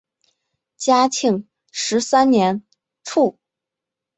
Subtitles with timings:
[0.77, 2.65] 嘉庆十三年
[3.03, 3.37] 卒。